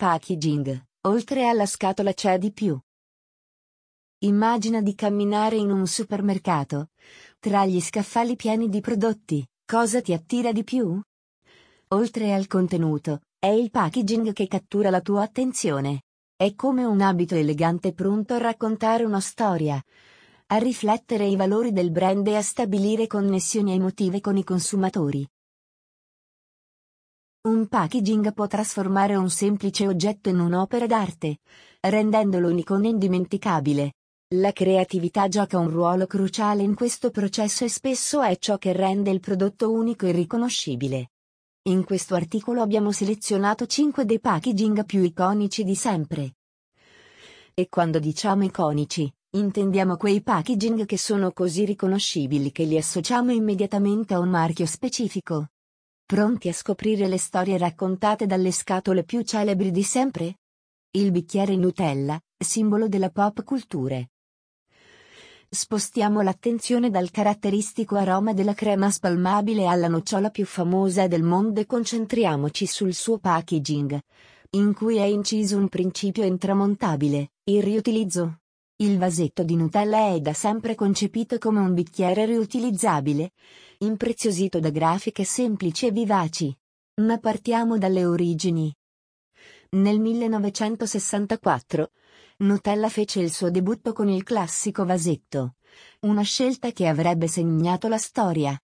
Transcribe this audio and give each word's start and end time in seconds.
packaging, 0.00 0.82
oltre 1.02 1.46
alla 1.46 1.66
scatola 1.66 2.14
c'è 2.14 2.38
di 2.38 2.52
più. 2.52 2.80
Immagina 4.20 4.80
di 4.80 4.94
camminare 4.94 5.56
in 5.56 5.70
un 5.70 5.86
supermercato. 5.86 6.88
Tra 7.38 7.66
gli 7.66 7.82
scaffali 7.82 8.34
pieni 8.34 8.70
di 8.70 8.80
prodotti, 8.80 9.46
cosa 9.66 10.00
ti 10.00 10.14
attira 10.14 10.52
di 10.52 10.64
più? 10.64 10.98
Oltre 11.88 12.32
al 12.32 12.46
contenuto, 12.46 13.20
è 13.38 13.48
il 13.48 13.70
packaging 13.70 14.32
che 14.32 14.46
cattura 14.46 14.88
la 14.88 15.02
tua 15.02 15.20
attenzione. 15.20 16.04
È 16.34 16.54
come 16.54 16.84
un 16.84 17.02
abito 17.02 17.34
elegante 17.34 17.92
pronto 17.92 18.32
a 18.32 18.38
raccontare 18.38 19.04
una 19.04 19.20
storia, 19.20 19.78
a 20.46 20.56
riflettere 20.56 21.26
i 21.26 21.36
valori 21.36 21.72
del 21.72 21.90
brand 21.90 22.26
e 22.26 22.36
a 22.36 22.42
stabilire 22.42 23.06
connessioni 23.06 23.74
emotive 23.74 24.22
con 24.22 24.38
i 24.38 24.44
consumatori. 24.44 25.28
Un 27.42 27.68
packaging 27.68 28.34
può 28.34 28.46
trasformare 28.46 29.14
un 29.14 29.30
semplice 29.30 29.86
oggetto 29.86 30.28
in 30.28 30.40
un'opera 30.40 30.86
d'arte, 30.86 31.38
rendendolo 31.80 32.50
un'icona 32.50 32.88
indimenticabile. 32.88 33.94
La 34.34 34.52
creatività 34.52 35.26
gioca 35.26 35.58
un 35.58 35.70
ruolo 35.70 36.06
cruciale 36.06 36.62
in 36.62 36.74
questo 36.74 37.10
processo 37.10 37.64
e 37.64 37.70
spesso 37.70 38.20
è 38.20 38.36
ciò 38.36 38.58
che 38.58 38.72
rende 38.72 39.10
il 39.10 39.20
prodotto 39.20 39.72
unico 39.72 40.04
e 40.04 40.12
riconoscibile. 40.12 41.12
In 41.68 41.84
questo 41.84 42.14
articolo 42.14 42.60
abbiamo 42.60 42.92
selezionato 42.92 43.64
5 43.64 44.04
dei 44.04 44.20
packaging 44.20 44.84
più 44.84 45.02
iconici 45.02 45.64
di 45.64 45.74
sempre. 45.74 46.34
E 47.54 47.70
quando 47.70 47.98
diciamo 47.98 48.44
iconici, 48.44 49.10
intendiamo 49.30 49.96
quei 49.96 50.20
packaging 50.20 50.84
che 50.84 50.98
sono 50.98 51.32
così 51.32 51.64
riconoscibili 51.64 52.52
che 52.52 52.64
li 52.64 52.76
associamo 52.76 53.32
immediatamente 53.32 54.12
a 54.12 54.18
un 54.18 54.28
marchio 54.28 54.66
specifico. 54.66 55.46
Pronti 56.10 56.48
a 56.48 56.52
scoprire 56.52 57.06
le 57.06 57.18
storie 57.18 57.56
raccontate 57.56 58.26
dalle 58.26 58.50
scatole 58.50 59.04
più 59.04 59.22
celebri 59.22 59.70
di 59.70 59.84
sempre? 59.84 60.38
Il 60.90 61.12
bicchiere 61.12 61.54
Nutella, 61.54 62.20
simbolo 62.36 62.88
della 62.88 63.10
pop 63.10 63.44
culture. 63.44 64.10
Spostiamo 65.48 66.20
l'attenzione 66.20 66.90
dal 66.90 67.12
caratteristico 67.12 67.94
aroma 67.94 68.32
della 68.32 68.54
crema 68.54 68.90
spalmabile 68.90 69.66
alla 69.68 69.86
nocciola 69.86 70.30
più 70.30 70.46
famosa 70.46 71.06
del 71.06 71.22
mondo 71.22 71.60
e 71.60 71.66
concentriamoci 71.66 72.66
sul 72.66 72.92
suo 72.92 73.18
packaging, 73.18 73.96
in 74.56 74.74
cui 74.74 74.96
è 74.96 75.04
inciso 75.04 75.58
un 75.58 75.68
principio 75.68 76.24
intramontabile, 76.24 77.34
il 77.44 77.62
riutilizzo. 77.62 78.38
Il 78.80 78.98
vasetto 78.98 79.44
di 79.44 79.54
Nutella 79.54 80.12
è 80.12 80.20
da 80.20 80.32
sempre 80.32 80.74
concepito 80.74 81.38
come 81.38 81.60
un 81.60 81.74
bicchiere 81.74 82.24
riutilizzabile, 82.24 83.30
impreziosito 83.82 84.60
da 84.60 84.70
grafiche 84.70 85.24
semplici 85.24 85.86
e 85.86 85.90
vivaci. 85.90 86.54
Ma 87.00 87.18
partiamo 87.18 87.78
dalle 87.78 88.04
origini. 88.04 88.74
Nel 89.70 90.00
1964, 90.00 91.90
Nutella 92.38 92.88
fece 92.88 93.20
il 93.20 93.32
suo 93.32 93.50
debutto 93.50 93.92
con 93.92 94.08
il 94.08 94.22
classico 94.22 94.84
vasetto. 94.84 95.54
Una 96.00 96.22
scelta 96.22 96.72
che 96.72 96.88
avrebbe 96.88 97.26
segnato 97.26 97.88
la 97.88 97.96
storia. 97.96 98.60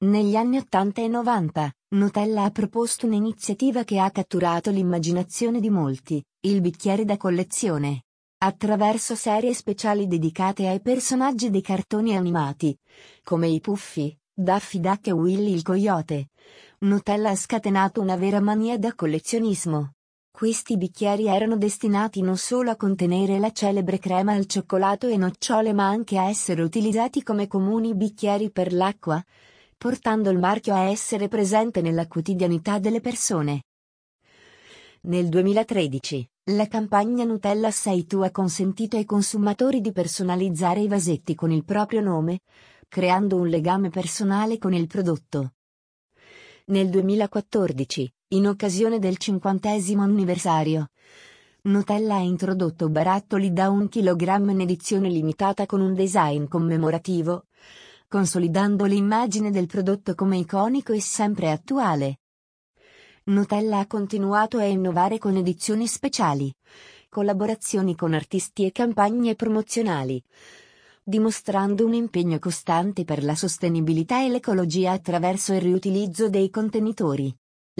Negli 0.00 0.36
anni 0.36 0.58
80 0.58 1.02
e 1.02 1.08
90, 1.08 1.72
Nutella 1.88 2.44
ha 2.44 2.50
proposto 2.50 3.04
un'iniziativa 3.06 3.84
che 3.84 3.98
ha 3.98 4.10
catturato 4.10 4.70
l'immaginazione 4.70 5.60
di 5.60 5.70
molti, 5.70 6.24
il 6.40 6.60
bicchiere 6.60 7.04
da 7.04 7.16
collezione. 7.16 8.04
Attraverso 8.40 9.16
serie 9.16 9.52
speciali 9.52 10.06
dedicate 10.06 10.68
ai 10.68 10.80
personaggi 10.80 11.50
dei 11.50 11.60
cartoni 11.60 12.14
animati, 12.14 12.78
come 13.24 13.48
i 13.48 13.58
Puffi, 13.58 14.16
Daffy 14.32 14.78
Duck 14.78 15.08
e 15.08 15.10
Willy 15.10 15.52
il 15.52 15.62
Coyote, 15.62 16.28
Nutella 16.80 17.30
ha 17.30 17.34
scatenato 17.34 18.00
una 18.00 18.14
vera 18.14 18.38
mania 18.38 18.78
da 18.78 18.94
collezionismo. 18.94 19.94
Questi 20.30 20.76
bicchieri 20.76 21.26
erano 21.26 21.56
destinati 21.56 22.22
non 22.22 22.36
solo 22.36 22.70
a 22.70 22.76
contenere 22.76 23.40
la 23.40 23.50
celebre 23.50 23.98
crema 23.98 24.34
al 24.34 24.46
cioccolato 24.46 25.08
e 25.08 25.16
nocciole 25.16 25.72
ma 25.72 25.88
anche 25.88 26.16
a 26.16 26.28
essere 26.28 26.62
utilizzati 26.62 27.24
come 27.24 27.48
comuni 27.48 27.96
bicchieri 27.96 28.52
per 28.52 28.72
l'acqua, 28.72 29.20
portando 29.76 30.30
il 30.30 30.38
marchio 30.38 30.74
a 30.74 30.82
essere 30.82 31.26
presente 31.26 31.80
nella 31.80 32.06
quotidianità 32.06 32.78
delle 32.78 33.00
persone. 33.00 33.64
Nel 35.00 35.28
2013, 35.28 36.28
la 36.50 36.66
campagna 36.66 37.24
Nutella 37.24 37.70
Sei 37.70 38.06
tu 38.06 38.20
ha 38.20 38.30
consentito 38.30 38.96
ai 38.96 39.04
consumatori 39.04 39.82
di 39.82 39.92
personalizzare 39.92 40.80
i 40.80 40.88
vasetti 40.88 41.34
con 41.34 41.50
il 41.50 41.62
proprio 41.62 42.00
nome, 42.00 42.40
creando 42.88 43.36
un 43.36 43.48
legame 43.48 43.90
personale 43.90 44.56
con 44.56 44.72
il 44.72 44.86
prodotto. 44.86 45.52
Nel 46.66 46.88
2014, 46.88 48.14
in 48.28 48.46
occasione 48.46 48.98
del 48.98 49.18
cinquantesimo 49.18 50.02
anniversario. 50.02 50.88
Nutella 51.62 52.14
ha 52.14 52.20
introdotto 52.20 52.88
barattoli 52.88 53.52
da 53.52 53.68
un 53.68 53.88
chilogrammo 53.88 54.50
in 54.50 54.60
edizione 54.60 55.10
limitata 55.10 55.66
con 55.66 55.82
un 55.82 55.92
design 55.92 56.46
commemorativo, 56.46 57.44
consolidando 58.08 58.86
l'immagine 58.86 59.50
del 59.50 59.66
prodotto 59.66 60.14
come 60.14 60.38
iconico 60.38 60.94
e 60.94 61.00
sempre 61.02 61.50
attuale. 61.50 62.20
Nutella 63.28 63.80
ha 63.80 63.86
continuato 63.86 64.56
a 64.56 64.64
innovare 64.64 65.18
con 65.18 65.36
edizioni 65.36 65.86
speciali, 65.86 66.50
collaborazioni 67.10 67.94
con 67.94 68.14
artisti 68.14 68.64
e 68.64 68.72
campagne 68.72 69.34
promozionali, 69.34 70.22
dimostrando 71.02 71.84
un 71.84 71.92
impegno 71.92 72.38
costante 72.38 73.04
per 73.04 73.22
la 73.22 73.34
sostenibilità 73.34 74.24
e 74.24 74.30
l'ecologia 74.30 74.92
attraverso 74.92 75.52
il 75.52 75.60
riutilizzo 75.60 76.30
dei 76.30 76.48
contenitori. 76.48 77.30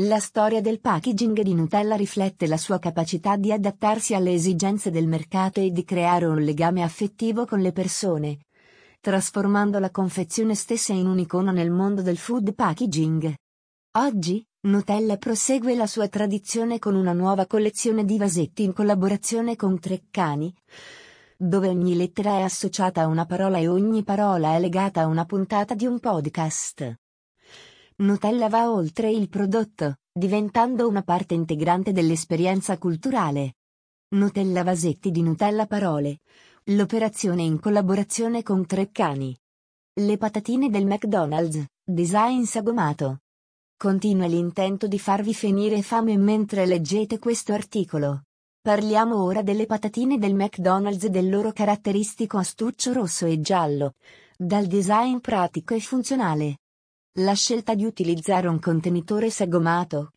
La 0.01 0.21
storia 0.21 0.61
del 0.61 0.81
packaging 0.81 1.41
di 1.41 1.55
Nutella 1.55 1.97
riflette 1.97 2.47
la 2.47 2.59
sua 2.59 2.79
capacità 2.79 3.37
di 3.37 3.51
adattarsi 3.51 4.13
alle 4.13 4.35
esigenze 4.35 4.91
del 4.91 5.07
mercato 5.07 5.61
e 5.61 5.71
di 5.71 5.83
creare 5.83 6.27
un 6.27 6.43
legame 6.43 6.83
affettivo 6.83 7.47
con 7.47 7.61
le 7.61 7.73
persone, 7.73 8.41
trasformando 9.01 9.79
la 9.79 9.91
confezione 9.91 10.55
stessa 10.55 10.93
in 10.93 11.07
un'icona 11.07 11.53
nel 11.53 11.71
mondo 11.71 12.03
del 12.03 12.19
food 12.19 12.55
packaging. 12.55 13.35
Oggi, 13.97 14.45
Nutella 14.61 15.17
prosegue 15.19 15.77
la 15.77 15.87
sua 15.87 16.09
tradizione 16.09 16.81
con 16.81 16.97
una 16.97 17.13
nuova 17.13 17.47
collezione 17.47 18.05
di 18.05 18.19
vasetti 18.19 18.65
in 18.65 18.73
collaborazione 18.73 19.55
con 19.55 19.79
Treccani, 19.79 20.53
dove 21.37 21.69
ogni 21.69 21.95
lettera 21.95 22.39
è 22.39 22.43
associata 22.43 23.03
a 23.03 23.07
una 23.07 23.25
parola 23.25 23.59
e 23.59 23.69
ogni 23.69 24.03
parola 24.03 24.57
è 24.57 24.59
legata 24.59 25.03
a 25.03 25.07
una 25.07 25.25
puntata 25.25 25.75
di 25.75 25.87
un 25.87 26.01
podcast. 26.01 26.93
Nutella 27.99 28.49
va 28.49 28.69
oltre 28.73 29.13
il 29.13 29.29
prodotto, 29.29 29.99
diventando 30.13 30.89
una 30.89 31.03
parte 31.03 31.35
integrante 31.35 31.93
dell'esperienza 31.93 32.79
culturale. 32.79 33.59
Nutella 34.09 34.65
Vasetti 34.65 35.13
di 35.13 35.23
Nutella 35.23 35.67
Parole. 35.67 36.19
L'operazione 36.65 37.43
in 37.43 37.61
collaborazione 37.61 38.43
con 38.43 38.67
Treccani. 38.67 39.39
Le 40.01 40.17
patatine 40.17 40.69
del 40.69 40.85
McDonald's, 40.85 41.65
design 41.85 42.43
sagomato. 42.43 43.21
Continua 43.81 44.27
l'intento 44.27 44.89
di 44.89 44.99
farvi 44.99 45.33
finire 45.33 45.83
fame 45.83 46.17
mentre 46.17 46.67
leggete 46.67 47.21
questo 47.21 47.53
articolo. 47.53 48.23
Parliamo 48.61 49.23
ora 49.23 49.43
delle 49.43 49.67
patatine 49.67 50.19
del 50.19 50.35
McDonald's 50.35 51.05
e 51.05 51.11
del 51.11 51.29
loro 51.29 51.53
caratteristico 51.53 52.39
astuccio 52.39 52.93
rosso 52.93 53.25
e 53.25 53.41
giallo, 53.41 53.93
dal 54.37 54.67
design 54.67 55.19
pratico 55.19 55.75
e 55.75 55.81
funzionale. 55.81 56.59
La 57.21 57.35
scelta 57.35 57.77
di 57.77 57.85
utilizzare 57.85 58.49
un 58.49 58.59
contenitore 58.59 59.31
sagomato 59.31 60.11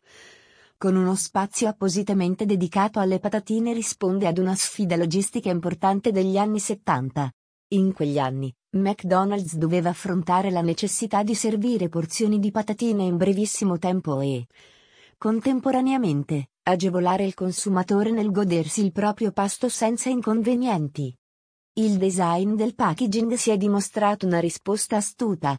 con 0.76 0.96
uno 0.96 1.14
spazio 1.14 1.68
appositamente 1.68 2.44
dedicato 2.44 2.98
alle 2.98 3.20
patatine 3.20 3.72
risponde 3.72 4.26
ad 4.26 4.38
una 4.38 4.56
sfida 4.56 4.96
logistica 4.96 5.50
importante 5.50 6.10
degli 6.10 6.36
anni 6.36 6.58
70. 6.58 7.30
In 7.72 7.94
quegli 7.94 8.18
anni, 8.18 8.54
McDonald's 8.76 9.56
doveva 9.56 9.88
affrontare 9.88 10.50
la 10.50 10.60
necessità 10.60 11.22
di 11.22 11.34
servire 11.34 11.88
porzioni 11.88 12.38
di 12.38 12.50
patatine 12.50 13.02
in 13.02 13.16
brevissimo 13.16 13.78
tempo 13.78 14.20
e, 14.20 14.46
contemporaneamente, 15.16 16.50
agevolare 16.64 17.24
il 17.24 17.32
consumatore 17.32 18.10
nel 18.10 18.30
godersi 18.30 18.84
il 18.84 18.92
proprio 18.92 19.32
pasto 19.32 19.70
senza 19.70 20.10
inconvenienti. 20.10 21.16
Il 21.74 21.96
design 21.96 22.56
del 22.56 22.74
packaging 22.74 23.32
si 23.34 23.50
è 23.50 23.56
dimostrato 23.56 24.26
una 24.26 24.38
risposta 24.38 24.96
astuta, 24.96 25.56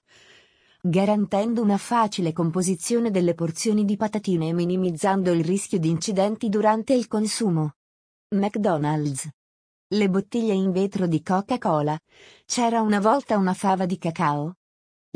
garantendo 0.80 1.64
una 1.64 1.78
facile 1.78 2.32
composizione 2.32 3.10
delle 3.10 3.34
porzioni 3.34 3.86
di 3.86 3.98
patatine 3.98 4.50
e 4.50 4.54
minimizzando 4.54 5.32
il 5.32 5.44
rischio 5.44 5.80
di 5.80 5.90
incidenti 5.90 6.50
durante 6.50 6.94
il 6.94 7.08
consumo. 7.08 7.74
McDonald's. 8.36 9.28
Le 9.94 10.10
bottiglie 10.10 10.56
in 10.56 10.72
vetro 10.72 11.06
di 11.06 11.22
Coca-Cola. 11.22 11.96
C'era 12.46 12.82
una 12.82 13.00
volta 13.00 13.38
una 13.38 13.54
fava 13.54 13.86
di 13.86 14.00
cacao? 14.00 14.56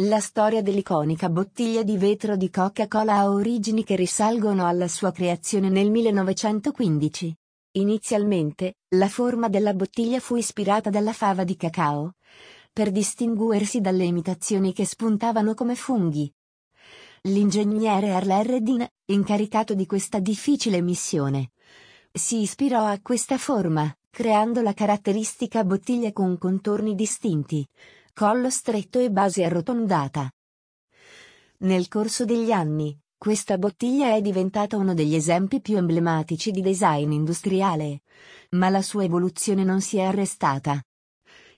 La 0.04 0.20
storia 0.20 0.62
dell'iconica 0.62 1.30
bottiglia 1.30 1.82
di 1.82 1.98
vetro 1.98 2.36
di 2.36 2.52
Coca-Cola 2.52 3.16
ha 3.16 3.32
origini 3.32 3.84
che 3.84 3.96
risalgono 3.96 4.68
alla 4.68 4.88
sua 4.88 5.12
creazione 5.12 5.70
nel 5.70 5.90
1915. 5.90 7.36
Inizialmente, 7.72 8.76
la 8.90 9.10
forma 9.10 9.50
della 9.50 9.74
bottiglia 9.74 10.20
fu 10.20 10.36
ispirata 10.36 10.92
dalla 10.92 11.14
fava 11.14 11.44
di 11.44 11.56
cacao, 11.56 12.14
per 12.72 12.92
distinguersi 12.92 13.82
dalle 13.82 14.04
imitazioni 14.04 14.74
che 14.74 14.86
spuntavano 14.86 15.56
come 15.56 15.74
funghi. 15.74 16.32
L'ingegnere 17.24 18.14
Arler 18.14 18.46
Reddin, 18.46 18.88
incaricato 19.06 19.74
di 19.74 19.88
questa 19.88 20.20
difficile 20.20 20.82
missione, 20.82 21.50
si 22.12 22.42
ispirò 22.42 22.86
a 22.86 23.00
questa 23.02 23.40
forma, 23.40 23.92
creando 24.10 24.62
la 24.62 24.74
caratteristica 24.74 25.64
bottiglia 25.64 26.12
con 26.12 26.38
contorni 26.38 26.96
distinti, 26.96 27.68
collo 28.14 28.50
stretto 28.50 29.00
e 29.00 29.12
base 29.12 29.44
arrotondata. 29.44 30.32
Nel 31.60 31.88
corso 31.88 32.26
degli 32.26 32.52
anni, 32.52 32.96
questa 33.18 33.58
bottiglia 33.58 34.14
è 34.14 34.22
diventata 34.22 34.78
uno 34.78 34.94
degli 34.94 35.16
esempi 35.16 35.60
più 35.60 35.78
emblematici 35.78 36.52
di 36.52 36.62
design 36.62 37.12
industriale, 37.12 38.02
ma 38.52 38.70
la 38.70 38.84
sua 38.84 39.04
evoluzione 39.04 39.64
non 39.64 39.82
si 39.82 39.98
è 39.98 40.04
arrestata. 40.04 40.80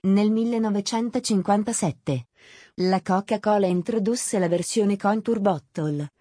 Nel 0.02 0.30
1957, 0.30 2.28
la 2.76 3.02
Coca-Cola 3.02 3.66
introdusse 3.66 4.38
la 4.38 4.48
versione 4.48 4.96
Contour 4.96 5.40
Bottle, 5.40 6.12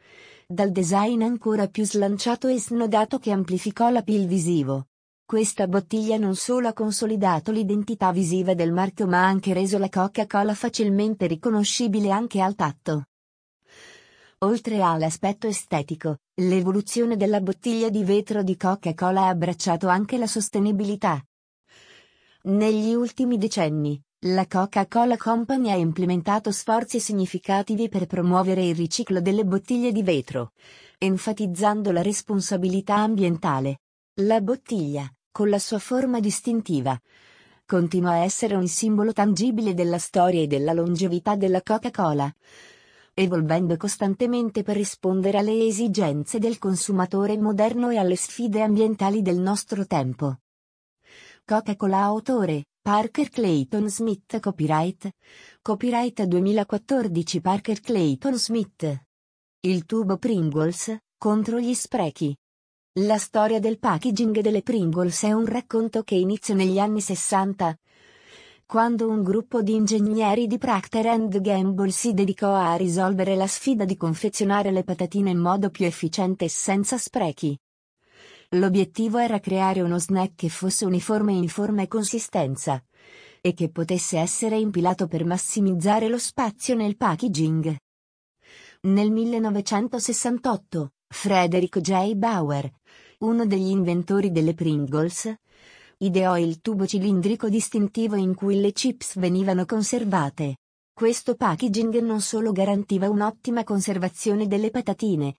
dal 0.45 0.71
design 0.71 1.21
ancora 1.21 1.67
più 1.67 1.85
slanciato 1.85 2.49
e 2.49 2.59
snodato 2.59 3.19
che 3.19 3.31
amplificò 3.31 3.89
l'appeal 3.89 4.25
visivo. 4.25 4.88
Questa 5.29 5.67
bottiglia 5.67 6.17
non 6.17 6.35
solo 6.35 6.69
ha 6.69 6.73
consolidato 6.73 7.51
l'identità 7.51 8.11
visiva 8.11 8.55
del 8.55 8.71
marchio 8.71 9.05
ma 9.05 9.19
ha 9.19 9.27
anche 9.27 9.53
reso 9.53 9.77
la 9.77 9.87
Coca-Cola 9.87 10.55
facilmente 10.55 11.27
riconoscibile 11.27 12.09
anche 12.09 12.41
al 12.41 12.55
tatto. 12.55 13.03
Oltre 14.39 14.81
all'aspetto 14.81 15.45
estetico, 15.45 16.17
l'evoluzione 16.41 17.15
della 17.15 17.41
bottiglia 17.41 17.89
di 17.89 18.03
vetro 18.03 18.41
di 18.41 18.57
Coca-Cola 18.57 19.25
ha 19.25 19.27
abbracciato 19.27 19.87
anche 19.87 20.17
la 20.17 20.25
sostenibilità. 20.25 21.23
Negli 22.45 22.95
ultimi 22.95 23.37
decenni, 23.37 24.01
la 24.21 24.47
Coca-Cola 24.47 25.15
Company 25.15 25.69
ha 25.69 25.75
implementato 25.75 26.51
sforzi 26.51 26.99
significativi 26.99 27.87
per 27.87 28.07
promuovere 28.07 28.65
il 28.65 28.73
riciclo 28.73 29.21
delle 29.21 29.45
bottiglie 29.45 29.91
di 29.91 30.01
vetro, 30.01 30.53
enfatizzando 30.97 31.91
la 31.91 32.01
responsabilità 32.01 32.95
ambientale. 32.95 33.81
La 34.21 34.41
bottiglia, 34.41 35.09
con 35.39 35.47
la 35.47 35.57
sua 35.57 35.79
forma 35.79 36.19
distintiva, 36.19 36.99
continua 37.65 38.11
a 38.11 38.23
essere 38.25 38.55
un 38.55 38.67
simbolo 38.67 39.13
tangibile 39.13 39.73
della 39.73 39.97
storia 39.97 40.41
e 40.41 40.47
della 40.47 40.73
longevità 40.73 41.37
della 41.37 41.61
Coca-Cola, 41.61 42.29
evolvendo 43.13 43.77
costantemente 43.77 44.63
per 44.63 44.75
rispondere 44.75 45.37
alle 45.37 45.65
esigenze 45.65 46.39
del 46.39 46.57
consumatore 46.57 47.37
moderno 47.37 47.89
e 47.89 47.95
alle 47.95 48.17
sfide 48.17 48.61
ambientali 48.61 49.21
del 49.21 49.39
nostro 49.39 49.87
tempo. 49.87 50.39
Coca-Cola 51.45 51.99
Autore 51.99 52.65
Parker 52.81 53.29
Clayton 53.29 53.89
Smith 53.89 54.41
Copyright. 54.41 55.09
Copyright 55.61 56.21
2014 56.21 57.39
Parker 57.39 57.79
Clayton 57.79 58.37
Smith. 58.37 59.05
Il 59.61 59.85
tubo 59.85 60.17
Pringles, 60.17 60.97
contro 61.17 61.61
gli 61.61 61.73
sprechi. 61.73 62.35
La 62.93 63.19
storia 63.19 63.59
del 63.59 63.77
packaging 63.77 64.39
delle 64.39 64.63
Pringles 64.63 65.21
è 65.23 65.31
un 65.31 65.45
racconto 65.45 66.01
che 66.01 66.15
inizia 66.15 66.55
negli 66.55 66.79
anni 66.79 67.01
60, 67.01 67.77
quando 68.65 69.07
un 69.07 69.21
gruppo 69.21 69.61
di 69.61 69.75
ingegneri 69.75 70.47
di 70.47 70.57
Procter 70.57 71.27
Gamble 71.27 71.91
si 71.91 72.15
dedicò 72.15 72.55
a 72.55 72.73
risolvere 72.73 73.35
la 73.35 73.45
sfida 73.45 73.85
di 73.85 73.95
confezionare 73.95 74.71
le 74.71 74.83
patatine 74.83 75.29
in 75.29 75.37
modo 75.37 75.69
più 75.69 75.85
efficiente 75.85 76.45
e 76.45 76.49
senza 76.49 76.97
sprechi. 76.97 77.55
L'obiettivo 78.53 79.19
era 79.19 79.39
creare 79.39 79.81
uno 79.81 79.99
snack 79.99 80.33
che 80.33 80.49
fosse 80.49 80.83
uniforme 80.85 81.33
in 81.33 81.47
forma 81.47 81.83
e 81.83 81.87
consistenza 81.87 82.83
e 83.39 83.53
che 83.53 83.69
potesse 83.69 84.17
essere 84.17 84.57
impilato 84.57 85.07
per 85.07 85.25
massimizzare 85.25 86.07
lo 86.07 86.17
spazio 86.17 86.73
nel 86.73 86.97
packaging. 86.97 87.75
Nel 88.81 89.11
1968, 89.11 90.91
Frederick 91.11 91.79
J. 91.79 92.13
Bauer, 92.13 92.71
uno 93.19 93.45
degli 93.45 93.69
inventori 93.69 94.31
delle 94.31 94.53
Pringles, 94.53 95.33
ideò 95.97 96.37
il 96.37 96.61
tubo 96.61 96.85
cilindrico 96.85 97.49
distintivo 97.49 98.15
in 98.15 98.35
cui 98.35 98.61
le 98.61 98.71
chips 98.71 99.17
venivano 99.17 99.65
conservate. 99.65 100.57
Questo 100.93 101.35
packaging 101.35 101.99
non 101.99 102.21
solo 102.21 102.51
garantiva 102.51 103.09
un'ottima 103.09 103.63
conservazione 103.63 104.47
delle 104.47 104.69
patatine, 104.69 105.35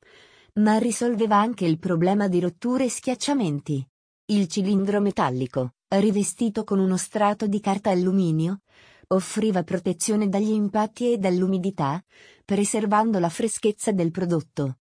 ma 0.54 0.76
risolveva 0.78 1.36
anche 1.36 1.64
il 1.64 1.78
problema 1.78 2.28
di 2.28 2.40
rotture 2.40 2.84
e 2.84 2.90
schiacciamenti. 2.90 3.86
Il 4.26 4.48
cilindro 4.48 5.00
metallico, 5.00 5.74
rivestito 5.88 6.64
con 6.64 6.78
uno 6.78 6.96
strato 6.96 7.46
di 7.46 7.60
carta 7.60 7.90
alluminio, 7.90 8.62
offriva 9.08 9.62
protezione 9.62 10.28
dagli 10.28 10.50
impatti 10.50 11.12
e 11.12 11.18
dall'umidità, 11.18 12.02
preservando 12.44 13.18
la 13.18 13.28
freschezza 13.28 13.92
del 13.92 14.10
prodotto. 14.10 14.79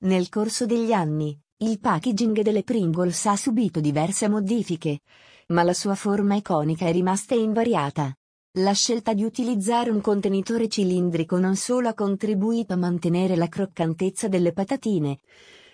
Nel 0.00 0.28
corso 0.28 0.64
degli 0.64 0.92
anni, 0.92 1.36
il 1.56 1.80
packaging 1.80 2.42
delle 2.42 2.62
Pringles 2.62 3.26
ha 3.26 3.34
subito 3.34 3.80
diverse 3.80 4.28
modifiche, 4.28 5.00
ma 5.48 5.64
la 5.64 5.72
sua 5.72 5.96
forma 5.96 6.36
iconica 6.36 6.86
è 6.86 6.92
rimasta 6.92 7.34
invariata. 7.34 8.14
La 8.58 8.70
scelta 8.74 9.12
di 9.12 9.24
utilizzare 9.24 9.90
un 9.90 10.00
contenitore 10.00 10.68
cilindrico 10.68 11.36
non 11.40 11.56
solo 11.56 11.88
ha 11.88 11.94
contribuito 11.94 12.74
a 12.74 12.76
mantenere 12.76 13.34
la 13.34 13.48
croccantezza 13.48 14.28
delle 14.28 14.52
patatine, 14.52 15.18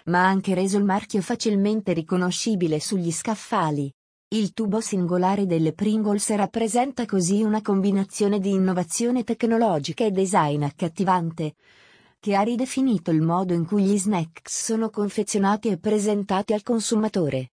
ma 0.06 0.24
ha 0.24 0.28
anche 0.28 0.54
reso 0.54 0.78
il 0.78 0.84
marchio 0.84 1.20
facilmente 1.20 1.92
riconoscibile 1.92 2.80
sugli 2.80 3.12
scaffali. 3.12 3.92
Il 4.28 4.54
tubo 4.54 4.80
singolare 4.80 5.44
delle 5.44 5.74
Pringles 5.74 6.34
rappresenta 6.34 7.04
così 7.04 7.42
una 7.42 7.60
combinazione 7.60 8.38
di 8.38 8.52
innovazione 8.52 9.22
tecnologica 9.22 10.02
e 10.02 10.10
design 10.10 10.62
accattivante, 10.62 11.56
che 12.24 12.34
ha 12.34 12.40
ridefinito 12.40 13.10
il 13.10 13.20
modo 13.20 13.52
in 13.52 13.66
cui 13.66 13.82
gli 13.82 13.98
snacks 13.98 14.64
sono 14.64 14.88
confezionati 14.88 15.68
e 15.68 15.76
presentati 15.76 16.54
al 16.54 16.62
consumatore. 16.62 17.50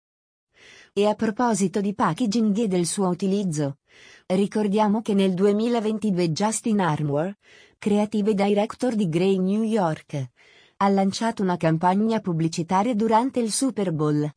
E 0.91 1.05
a 1.05 1.15
proposito 1.15 1.79
di 1.79 1.93
packaging 1.93 2.57
e 2.57 2.67
del 2.67 2.85
suo 2.85 3.07
utilizzo, 3.07 3.77
Ricordiamo 4.25 5.01
che 5.01 5.13
nel 5.13 5.33
2022 5.33 6.33
Justin 6.33 6.81
Armour, 6.81 7.33
creative 7.77 8.33
director 8.33 8.93
di 8.93 9.07
Grey 9.07 9.37
New 9.37 9.63
York, 9.63 10.31
ha 10.75 10.89
lanciato 10.89 11.43
una 11.43 11.55
campagna 11.55 12.19
pubblicitaria 12.19 12.93
durante 12.93 13.39
il 13.39 13.53
Super 13.53 13.93
Bowl, 13.93 14.29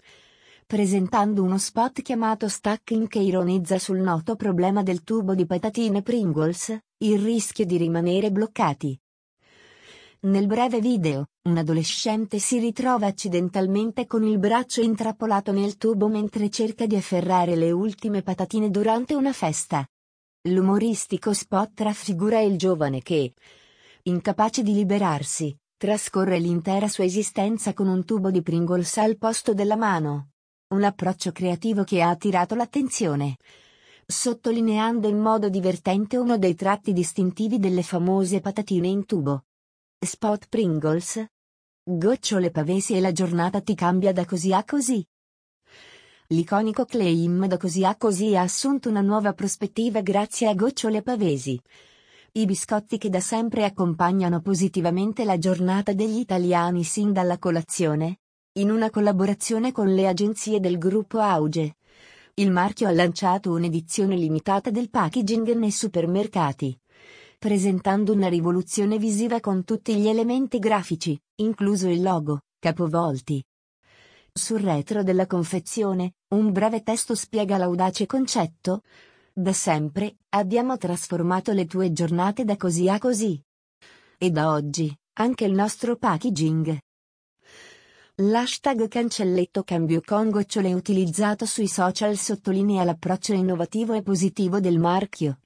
presentando 0.65 1.43
uno 1.43 1.59
spot 1.59 2.03
chiamato 2.03 2.47
Stacking 2.47 3.09
che 3.09 3.19
ironizza 3.19 3.81
sul 3.81 3.99
noto 3.99 4.37
problema 4.37 4.85
del 4.85 5.03
tubo 5.03 5.35
di 5.35 5.45
patatine 5.45 6.03
Pringles, 6.03 6.79
il 6.99 7.19
rischio 7.19 7.65
di 7.65 7.79
rimanere 7.79 8.31
bloccati. 8.31 8.97
Nel 10.23 10.47
breve 10.47 10.81
video, 10.81 11.29
un 11.45 11.57
adolescente 11.57 12.39
si 12.41 12.59
ritrova 12.59 13.07
accidentalmente 13.07 14.07
con 14.07 14.23
il 14.23 14.39
braccio 14.39 14.83
intrappolato 14.83 15.51
nel 15.51 15.79
tubo 15.79 16.09
mentre 16.09 16.51
cerca 16.51 16.85
di 16.85 16.95
afferrare 16.95 17.57
le 17.57 17.71
ultime 17.71 18.21
patatine 18.21 18.69
durante 18.69 19.15
una 19.15 19.33
festa. 19.33 19.83
L'umoristico 20.51 21.33
spot 21.33 21.81
raffigura 21.81 22.39
il 22.41 22.59
giovane 22.59 23.01
che, 23.01 23.33
incapace 24.03 24.63
di 24.63 24.75
liberarsi, 24.75 25.57
trascorre 25.79 26.39
l'intera 26.39 26.87
sua 26.87 27.05
esistenza 27.05 27.73
con 27.73 27.89
un 27.89 28.05
tubo 28.05 28.31
di 28.31 28.43
Pringles 28.43 28.99
al 28.99 29.17
posto 29.17 29.55
della 29.55 29.77
mano. 29.77 30.33
Un 30.75 30.85
approccio 30.85 31.33
creativo 31.33 31.83
che 31.83 32.03
ha 32.03 32.11
attirato 32.11 32.55
l'attenzione 32.55 33.37
sottolineando 34.11 35.07
in 35.07 35.19
modo 35.19 35.49
divertente 35.49 36.17
uno 36.17 36.37
dei 36.37 36.57
tratti 36.57 36.93
distintivi 36.93 37.59
delle 37.59 37.85
famose 37.85 38.41
patatine 38.41 38.89
in 38.89 39.07
tubo. 39.07 39.45
Spot 40.03 40.47
Pringles? 40.49 41.23
Gocciole 41.85 42.51
pavesi 42.51 42.95
e 42.95 43.01
la 43.01 43.13
giornata 43.13 43.61
ti 43.61 43.75
cambia 43.75 44.15
da 44.15 44.25
così 44.25 44.51
a 44.51 44.65
così. 44.65 45.07
L'iconico 46.29 46.87
claim 46.87 47.47
da 47.47 47.59
così 47.59 47.85
a 47.85 47.95
così 47.97 48.35
ha 48.35 48.41
assunto 48.41 48.89
una 48.89 49.03
nuova 49.03 49.35
prospettiva 49.35 50.01
grazie 50.01 50.49
a 50.49 50.55
Gocciole 50.55 51.03
pavesi. 51.03 51.61
I 52.33 52.47
biscotti 52.47 52.97
che 52.97 53.11
da 53.11 53.21
sempre 53.21 53.67
accompagnano 53.67 54.41
positivamente 54.41 55.25
la 55.25 55.37
giornata 55.37 55.93
degli 55.93 56.21
italiani 56.21 56.83
sin 56.83 57.13
dalla 57.13 57.39
colazione. 57.39 58.21
In 58.53 58.71
una 58.71 58.89
collaborazione 58.89 59.71
con 59.71 59.95
le 59.95 60.09
agenzie 60.09 60.61
del 60.61 60.79
gruppo 60.79 61.19
Auge. 61.19 61.77
Il 62.37 62.51
marchio 62.51 62.89
ha 62.89 62.93
lanciato 62.93 63.51
un'edizione 63.51 64.17
limitata 64.17 64.71
del 64.71 64.89
packaging 64.89 65.53
nei 65.57 65.71
supermercati 65.71 66.75
presentando 67.41 68.13
una 68.13 68.29
rivoluzione 68.29 68.99
visiva 68.99 69.41
con 69.41 69.65
tutti 69.65 69.97
gli 69.97 70.09
elementi 70.09 70.59
grafici, 70.59 71.19
incluso 71.37 71.89
il 71.89 72.03
logo, 72.03 72.43
capovolti. 72.59 73.43
Sul 74.31 74.61
retro 74.61 75.03
della 75.03 75.27
confezione, 75.27 76.17
un 76.35 76.53
breve 76.53 76.83
testo 76.83 77.15
spiega 77.15 77.57
l'audace 77.57 78.05
concetto. 78.05 78.83
Da 79.33 79.55
sempre, 79.55 80.19
abbiamo 80.35 80.77
trasformato 80.77 81.53
le 81.53 81.65
tue 81.65 81.93
giornate 81.93 82.45
da 82.45 82.59
così 82.59 82.91
a 82.91 82.99
così. 82.99 83.43
E 84.19 84.31
da 84.31 84.51
oggi, 84.51 84.95
anche 85.15 85.47
il 85.47 85.53
nostro 85.53 85.97
packaging. 85.97 86.79
L'hashtag 88.17 88.87
cancelletto 88.87 89.63
cambio 89.63 90.03
con 90.05 90.29
gocciole 90.29 90.75
utilizzato 90.75 91.47
sui 91.47 91.69
social 91.69 92.19
sottolinea 92.19 92.85
l'approccio 92.85 93.33
innovativo 93.33 93.95
e 93.95 94.03
positivo 94.03 94.61
del 94.61 94.79
marchio 94.79 95.39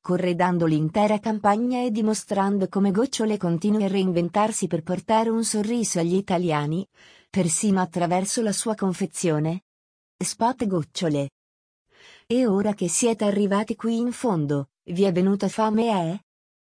corredando 0.00 0.66
l'intera 0.66 1.18
campagna 1.18 1.82
e 1.82 1.90
dimostrando 1.90 2.68
come 2.68 2.90
Gocciole 2.90 3.36
continui 3.36 3.84
a 3.84 3.88
reinventarsi 3.88 4.66
per 4.66 4.82
portare 4.82 5.28
un 5.28 5.44
sorriso 5.44 5.98
agli 5.98 6.14
italiani, 6.14 6.86
persino 7.30 7.80
attraverso 7.80 8.42
la 8.42 8.52
sua 8.52 8.74
confezione. 8.74 9.64
Spot 10.16 10.66
Gocciole. 10.66 11.30
E 12.26 12.46
ora 12.46 12.74
che 12.74 12.88
siete 12.88 13.24
arrivati 13.24 13.76
qui 13.76 13.98
in 13.98 14.12
fondo, 14.12 14.70
vi 14.84 15.04
è 15.04 15.12
venuta 15.12 15.48
fame 15.48 16.12
eh? 16.12 16.27